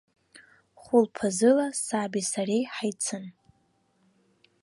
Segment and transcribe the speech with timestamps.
[0.81, 3.25] Хәылԥазыла саби сареи ҳаицын.